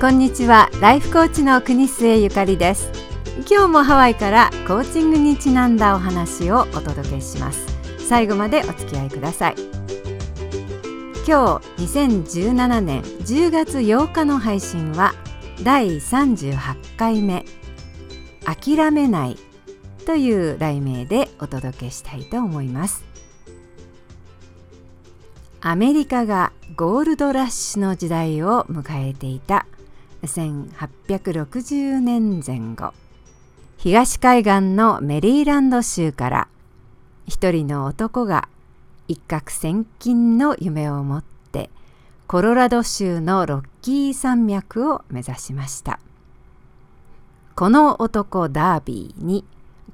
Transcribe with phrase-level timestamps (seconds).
[0.00, 0.70] こんにちは。
[0.80, 2.88] ライフコーチの国末ゆかりです。
[3.50, 7.66] 今日もハワイからコーチングにちなんだお話をお届けします。
[8.08, 9.56] 最後までお付き合いください。
[11.26, 15.14] 今日2017年10月8日の配信は
[15.64, 17.44] 第38回目。
[18.44, 19.36] 諦めない
[20.06, 23.04] という題名でお届けしたいと思います。
[25.60, 29.66] アメリカがゴールドラッシュの時代を迎えていた。
[30.22, 32.92] 1860年前後
[33.76, 36.48] 東海岸のメリーランド州から
[37.26, 38.48] 一人の男が
[39.06, 41.70] 一攫千金の夢を持って
[42.26, 46.00] コロラド州のロッキー山脈を目指しました。
[47.54, 49.44] この男ダービーに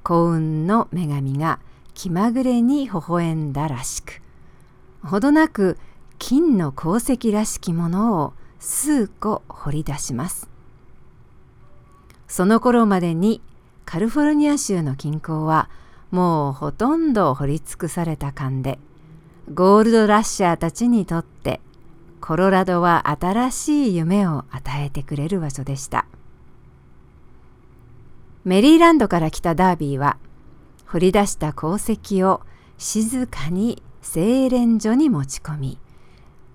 [0.03, 1.59] 幸運の女神が
[1.95, 4.21] 気まぐれに微笑んだらしく
[5.03, 5.77] ほどなく
[6.19, 8.33] 金の鉱石らしきものを
[8.67, 10.49] 数個掘り出します。
[12.27, 13.39] その頃までに
[13.85, 15.69] カリフォルニア州の近郊は
[16.09, 18.79] もうほとんど掘り尽くされた勘で
[19.53, 21.61] ゴールドラッシャーたちにとって
[22.19, 26.07] コロラドは新しい夢を与えてくれる場所でした。
[28.45, 30.17] メリーランドから来たダービーは
[30.87, 32.41] 掘り出した鉱石を
[32.79, 35.77] 静かに精錬所に持ち込み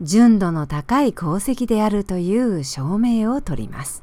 [0.03, 4.03] 純度の高い鉱石であるという証明を取ります。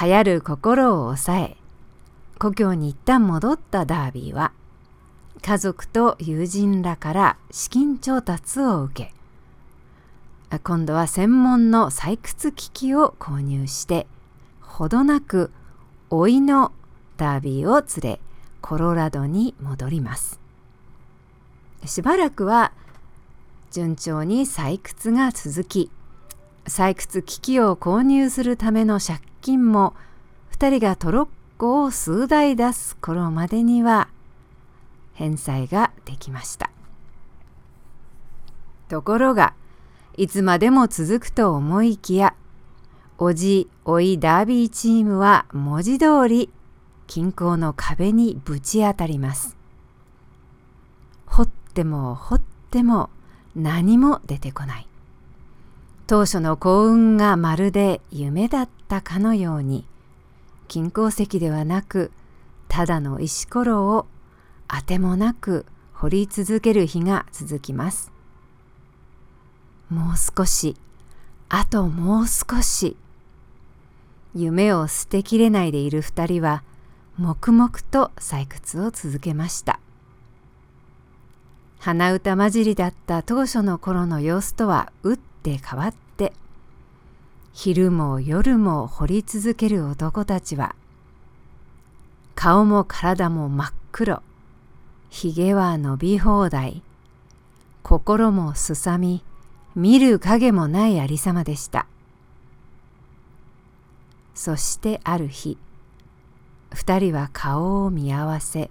[0.00, 1.56] 流行る心を抑え
[2.38, 4.52] 故郷に一旦戻ったダービーは
[5.42, 9.10] 家族と友人らから資金調達を受
[10.50, 14.06] け今度は専門の採掘機器を購入して
[14.60, 15.50] ほどなく
[16.10, 16.70] 老いの
[17.16, 18.20] ダービーを連れ
[18.60, 20.40] コロラドに戻ります。
[21.84, 22.72] しばらくは
[23.70, 25.90] 順調に採掘が続き
[26.64, 29.94] 採掘機器を購入するための借金も
[30.52, 34.08] 2人がトロッコを数台出す頃までには
[35.14, 36.70] 返済ができました。
[38.88, 39.54] ところが
[40.16, 42.34] いつまでも続くと思いきや
[43.18, 46.50] おじおいダービーチームは文字通り
[47.06, 49.56] 近郊の壁にぶち当たります。
[51.26, 53.10] 掘っても掘っても
[53.58, 54.86] 何も出てこない。
[56.06, 59.84] 当初の幸運がまるで夢だったかのように
[60.68, 62.12] 金鉱石ではなく
[62.68, 64.06] ただの石ころを
[64.68, 68.12] あてもなく掘り続ける日が続きます。
[69.90, 70.76] もう少し
[71.48, 72.96] あともう少し。
[74.34, 76.62] 夢を捨てきれないでいる二人は
[77.18, 79.80] 黙々と採掘を続けました。
[81.78, 86.32] 鼻歌混じりだった当初の頃の様子とは打って変わって
[87.52, 90.74] 昼も夜も掘り続ける男たちは
[92.34, 94.22] 顔も体も真っ黒
[95.10, 96.82] ひげは伸び放題
[97.82, 99.24] 心もすさみ
[99.74, 101.86] 見る影もないありさまでした。
[104.34, 105.58] そしてある日
[106.72, 108.70] 二人は顔を見合わせ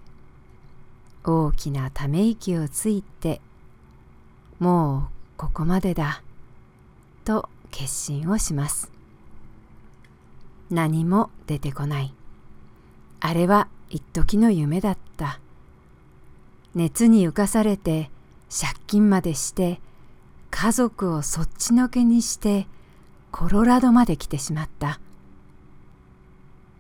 [1.29, 3.41] 大きなため息をついて
[4.59, 6.23] もうここまでだ
[7.25, 8.93] と決心をします。
[10.69, 12.13] 何も出てこない。
[13.19, 15.41] あれは一時の夢だった。
[16.73, 18.09] 熱に浮かされて
[18.49, 19.81] 借金までして
[20.49, 22.67] 家族をそっちのけにして
[23.31, 25.01] コロラドまで来てしまった。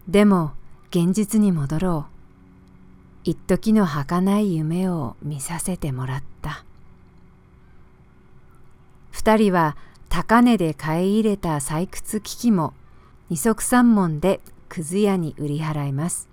[0.07, 0.53] でも
[0.89, 2.16] 現実に戻ろう。
[3.29, 6.63] 一時の儚い夢を見させてもらった。
[9.11, 9.75] 二人は
[10.07, 12.73] 高値で買い入れた採掘機器も
[13.29, 14.39] 二足三門で
[14.69, 16.29] くず屋に売り払います。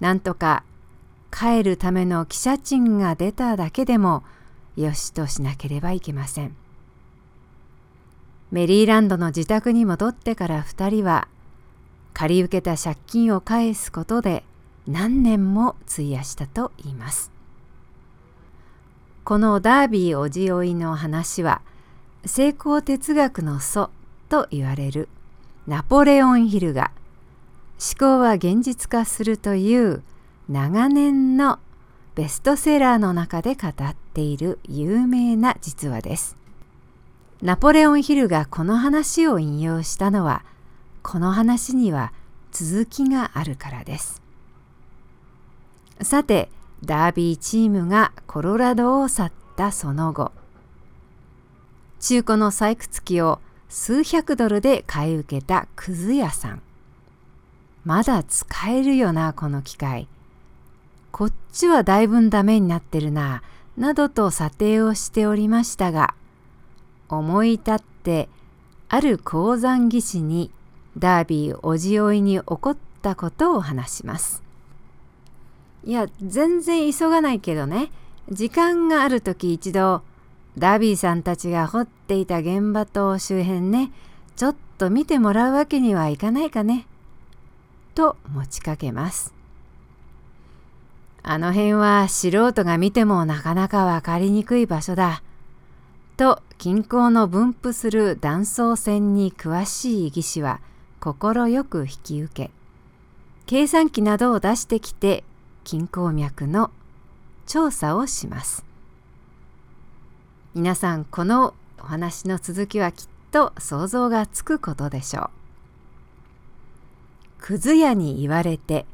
[0.00, 0.64] なんとか
[1.30, 4.22] 帰るための汽車賃が出ただけでも
[4.76, 6.56] よしとしなければいけません。
[8.50, 11.28] メリーランドの自宅に戻ってから二人は
[12.14, 14.44] 借り受けた借金を返すことで
[14.86, 17.30] 何年も費やしたと言います。
[19.24, 21.62] このダービーおじおいの話は
[22.26, 23.90] 成功哲学の祖
[24.28, 25.08] と言われる
[25.66, 26.90] ナポレオンヒルが
[27.80, 30.02] 思考は現実化するという
[30.48, 31.58] 長年の
[32.14, 36.36] ベストセラーの中で語っている有名な実話です。
[37.40, 40.44] ナポレオンヒルがこの話を引用したのは
[41.02, 42.12] この話には
[42.52, 44.23] 続きがあるからです。
[46.00, 46.50] さて
[46.84, 50.32] ダービーチームがコロラドを去ったその後
[52.00, 56.62] 中古の採掘機を数百ドルで買い受けたくず屋さん。
[57.82, 60.06] まだ使えるよな、この機械。
[61.12, 63.42] こっちはだいぶんダメになってるな、
[63.78, 66.14] などと査定をしておりましたが、
[67.08, 68.28] 思い立って
[68.90, 70.50] ある鉱山技師に
[70.98, 74.43] ダービーおじおいに起こったことを話します。
[75.84, 77.90] いや、全然急がないけどね、
[78.30, 80.02] 時間がある時一度、
[80.56, 83.92] ダビーさんたちが掘っていた現場と周辺ね、
[84.36, 86.86] ちょっと見てもらうわけにはいかないかね。
[87.94, 89.34] と持ちかけます。
[91.22, 95.22] あの辺は素人が見てもなかなかわかりにくい場所だ。
[96.16, 100.60] と近郊の分布する断層線に詳しい技師は
[101.00, 102.50] 快く引き受け
[103.46, 105.24] 計算機などを出してきて
[105.64, 106.70] 金鉱脈の
[107.46, 108.64] 調査をします
[110.54, 115.30] 皆さんこのお話の続きはきっと想像がつくことでしょ
[117.40, 118.86] うくず屋に言われて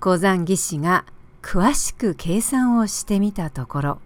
[0.00, 1.04] 鉱山技師が
[1.42, 3.98] 詳しく計算をしてみたところ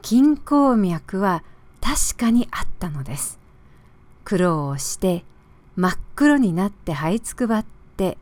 [0.00, 1.44] 金鉱脈は
[1.80, 3.38] 確かにあったのです。
[4.24, 5.24] 苦労をして
[5.76, 7.66] 真っ黒になって這いつくばっ
[7.96, 8.18] て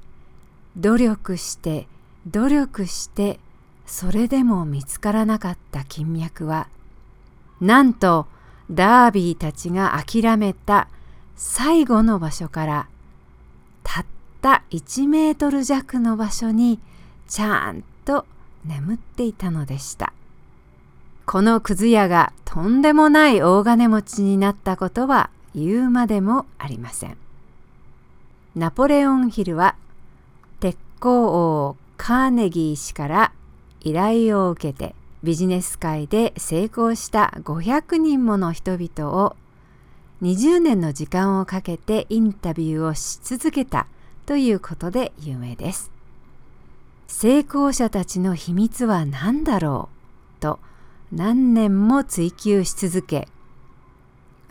[0.76, 1.86] 努力して
[2.26, 3.40] 努力して
[3.86, 6.68] それでも見つからなかった金脈は
[7.60, 8.26] なんと
[8.70, 10.88] ダービーたちが諦めた
[11.36, 12.88] 最後の場所から
[13.82, 14.06] たっ
[14.40, 16.78] た1メートル弱の場所に
[17.26, 18.26] ちゃんと
[18.64, 20.12] 眠っていたのでした。
[21.26, 27.16] このくず屋がとんでもない大金持ちになったことは言うまでもありません。
[28.56, 29.76] ナポレオンヒルは
[30.58, 33.32] 鉄鋼王カーネギー氏から
[33.82, 39.36] 依頼を受けてビジネス界で成功した500人もの人々を
[40.22, 43.86] 20年の時間をかけてインタビューをし続けた
[44.24, 45.90] ということで有名です。
[47.06, 49.90] 成功者たちの秘密は何だろ
[50.38, 50.58] うと
[51.12, 53.28] 何年も追求し続け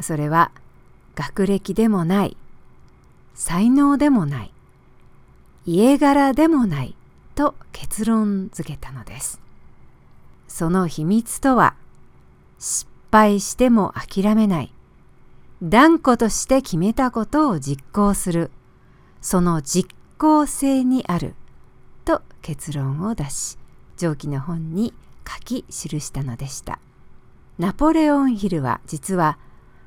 [0.02, 0.52] それは
[1.16, 2.38] 学歴でもない
[3.34, 4.54] 才能でもない
[5.66, 6.96] 家柄でもない
[7.40, 9.40] と結論付けたのです。
[10.50, 11.78] その秘密とは
[12.58, 14.74] 失敗しても諦めない。
[15.64, 18.52] 断固として決めたことを実行する。
[19.22, 21.34] その実行性にある。
[22.04, 23.58] と結論を出し
[23.96, 24.94] 上記の本に
[25.26, 26.80] 書き記したのでした。
[27.58, 29.38] ナポレオンヒルは実は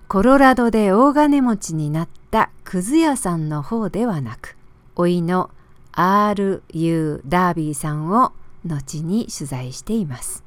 [0.09, 4.57] コロラドで大金持ちになったくず屋さんの方ではなく
[4.97, 5.51] 甥いの
[5.93, 7.23] R.U.
[7.27, 8.33] ダービーさんを
[8.67, 10.45] 後に取材しています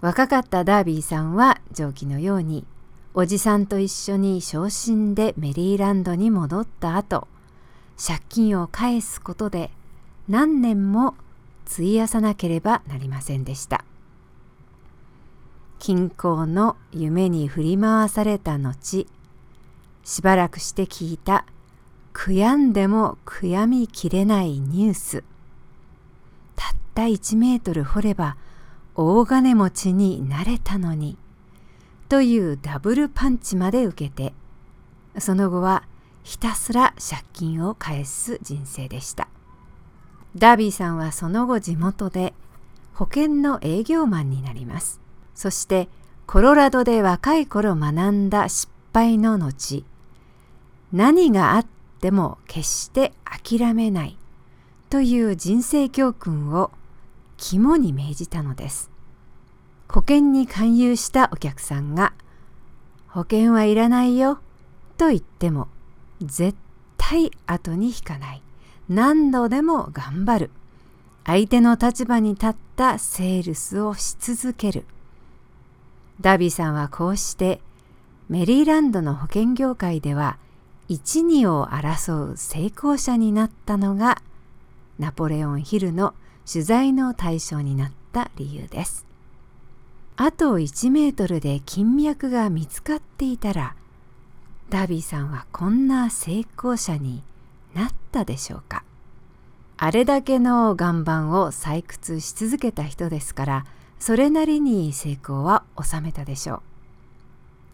[0.00, 2.64] 若かったダービーさんは上記のように
[3.14, 7.26] おじさんと一緒に昇進でメリーランドに戻った後
[7.96, 9.70] 借金を返すことで
[10.28, 11.14] 何年も
[11.66, 13.84] 費やさなければなりませんでした。
[15.78, 19.06] 金庫の夢に振り回された後
[20.04, 21.44] しばらくして聞いた
[22.20, 25.24] 悔やんでも悔やみきれないニュース。
[26.56, 28.36] たった1メートル掘れば
[28.96, 31.16] 大金持ちになれたのに
[32.08, 34.34] というダブルパンチまで受けて
[35.20, 35.84] その後は
[36.24, 39.28] ひたすら借金を返す人生でした。
[40.34, 42.34] ダービーさんはその後地元で
[42.94, 45.00] 保険の営業マンになります。
[45.36, 45.88] そして
[46.26, 49.84] コロラドで若い頃学んだ失敗の後
[50.92, 51.66] 何があっ
[52.00, 54.16] ても決して諦めない
[54.90, 56.70] という人生教訓を
[57.36, 58.90] 肝に銘じたのです。
[59.88, 62.12] 保険に勧誘したお客さんが
[63.08, 64.38] 保険はいらないよ
[64.96, 65.68] と言っても
[66.20, 66.56] 絶
[66.96, 68.42] 対後に引かない。
[68.88, 70.50] 何度でも頑張る。
[71.24, 74.84] 相手の立場に立ったセールスをし続ける。
[76.20, 77.60] ダービーさんはこうして
[78.28, 80.38] メリーランドの保険業界では
[80.88, 84.22] 一二を争う成功者になったのが
[84.98, 86.14] ナポレオン・ヒルの
[86.50, 89.08] 取材の対象になった理由です。
[90.20, 93.76] あと1メートルで金脈が見つかっていたら
[94.68, 97.22] ダービーさんはこんな成功者に
[97.72, 98.82] なったでしょうか
[99.76, 103.66] あれだけの岩盤を採掘し続けた人ですから
[104.00, 106.62] それなりに成功は収めたでしょ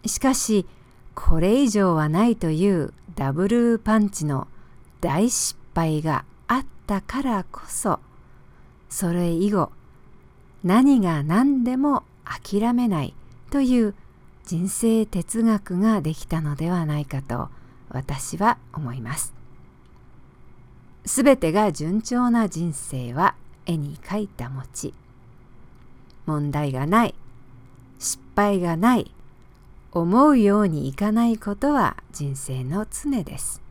[0.03, 0.67] うしかし
[1.15, 4.47] これ以上はないというダブルパンチの
[5.01, 7.99] 大失敗があったからこそ
[8.89, 9.71] それ以後
[10.63, 13.13] 何が何でも諦めない
[13.49, 13.95] という
[14.45, 17.49] 人生哲学ができたのではないかと
[17.89, 19.33] 私は思います。
[21.05, 24.93] すべてが順調な人生は絵に描いた餅。
[26.25, 27.15] 問題がない、
[27.99, 29.14] 失敗がない、
[29.95, 33.61] 思うようにいかないことは人生の常です。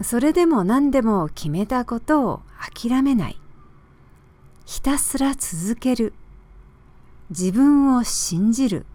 [0.00, 2.40] それでも何でも決めたことを
[2.78, 3.40] 諦めない。
[4.66, 6.12] ひたすら続ける。
[7.30, 8.86] 自分を信じる。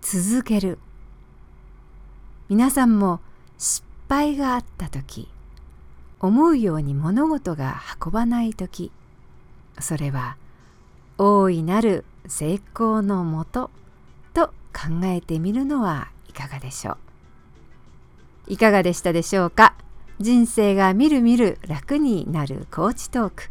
[0.00, 0.78] 続ける。
[2.48, 3.20] 皆さんも
[3.58, 5.28] 失敗があった時、
[6.18, 8.90] 思うように物事が運ばない時、
[9.78, 10.38] それは
[11.18, 13.70] 大いなる成功のもと
[14.72, 16.92] 考えてみるのはいかがでしょ
[18.48, 18.52] う？
[18.52, 19.74] いかがでしたでしょうか？
[20.18, 23.44] 人生がみるみる楽になるコーチトーク。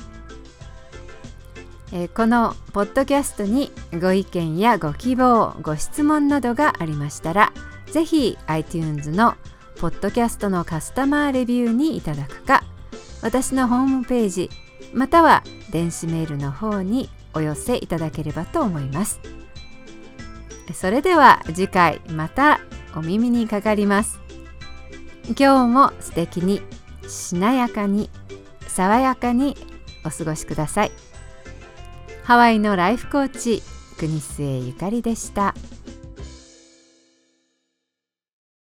[2.14, 7.54] このポッドキャストにご意見やご希望ご質問などがありましたら
[7.92, 9.36] ぜひ iTunes の
[9.80, 12.64] 「ポッドキャストのカスタマーレビューにいただくか
[13.22, 14.50] 私のホームページ
[14.94, 19.20] または電子メールの方にお寄せいただければと思います。
[20.74, 22.60] それでは次回また
[22.96, 24.20] お耳にかかります。
[25.38, 26.62] 今日も素敵に
[27.08, 28.10] しなやかに
[28.68, 29.56] 爽やかに
[30.04, 30.92] お過ごしください。
[32.28, 33.64] ハワイのライフコーチ
[33.98, 35.56] 国末ゆかりでした。